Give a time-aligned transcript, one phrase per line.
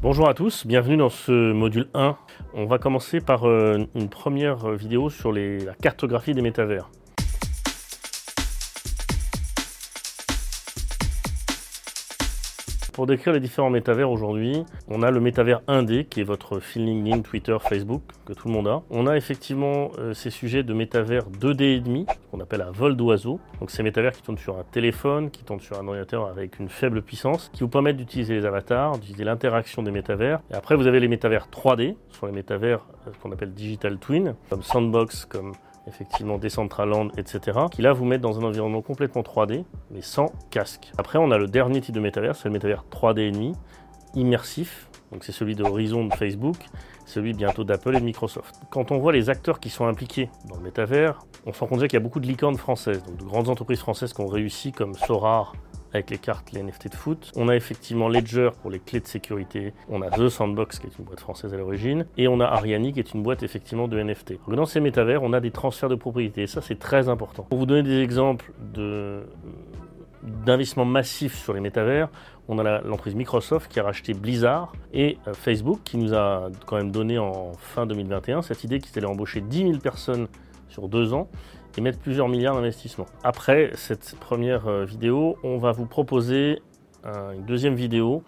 [0.00, 2.16] Bonjour à tous, bienvenue dans ce module 1.
[2.54, 6.88] On va commencer par euh, une première vidéo sur la cartographie des métavers.
[12.98, 16.84] Pour décrire les différents métavers aujourd'hui, on a le métavers 1D qui est votre fil
[16.84, 18.82] LinkedIn, Twitter, Facebook que tout le monde a.
[18.90, 22.96] On a effectivement euh, ces sujets de métavers 2D et demi qu'on appelle à vol
[22.96, 23.38] d'oiseau.
[23.60, 26.68] Donc ces métavers qui tournent sur un téléphone, qui tournent sur un ordinateur avec une
[26.68, 30.40] faible puissance, qui vous permettent d'utiliser les avatars, d'utiliser l'interaction des métavers.
[30.50, 33.98] Et après vous avez les métavers 3D, ce sont les métavers euh, qu'on appelle digital
[33.98, 35.52] twin, comme Sandbox, comme
[35.88, 40.92] effectivement Decentraland, etc., qui là vous mettent dans un environnement complètement 3D, mais sans casque.
[40.98, 43.52] Après, on a le dernier type de métavers, c'est le métavers 3D et demi,
[44.14, 46.56] immersif, donc c'est celui de Horizon de Facebook,
[47.06, 48.54] celui bientôt d'Apple et de Microsoft.
[48.70, 51.80] Quand on voit les acteurs qui sont impliqués dans le métavers, on se rend compte
[51.80, 54.72] qu'il y a beaucoup de licornes françaises, donc de grandes entreprises françaises qui ont réussi
[54.72, 55.54] comme Sorar,
[55.92, 57.32] avec les cartes, les NFT de foot.
[57.36, 59.72] On a effectivement Ledger pour les clés de sécurité.
[59.88, 62.06] On a The Sandbox qui est une boîte française à l'origine.
[62.16, 64.34] Et on a Ariani qui est une boîte effectivement de NFT.
[64.48, 66.42] Dans ces métavers, on a des transferts de propriété.
[66.42, 67.44] Et ça, c'est très important.
[67.44, 69.22] Pour vous donner des exemples de
[70.44, 72.08] d'investissement massif sur les métavers,
[72.48, 76.76] on a l'entreprise Microsoft qui a racheté Blizzard et euh, Facebook qui nous a quand
[76.76, 80.26] même donné en fin 2021 cette idée qu'ils allaient embaucher 10 000 personnes
[80.68, 81.28] sur deux ans
[81.76, 83.06] et mettre plusieurs milliards d'investissements.
[83.22, 86.60] Après cette première euh, vidéo, on va vous proposer
[87.04, 88.22] une deuxième vidéo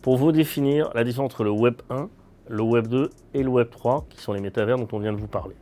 [0.00, 2.08] pour vous définir la différence entre le Web 1,
[2.48, 5.18] le Web 2 et le Web 3, qui sont les métavers dont on vient de
[5.18, 5.54] vous parler.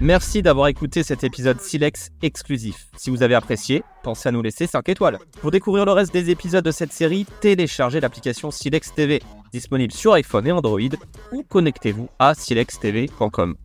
[0.00, 2.88] Merci d'avoir écouté cet épisode Silex exclusif.
[2.96, 5.18] Si vous avez apprécié, pensez à nous laisser 5 étoiles.
[5.40, 9.22] Pour découvrir le reste des épisodes de cette série, téléchargez l'application Silex TV,
[9.52, 10.80] disponible sur iPhone et Android,
[11.32, 13.56] ou connectez-vous à silextv.com.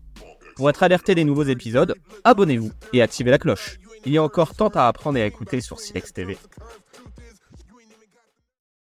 [0.59, 3.80] Pour être alerté des nouveaux épisodes, abonnez-vous et activez la cloche.
[4.06, 6.38] Il y a encore tant à apprendre et à écouter sur Silex TV.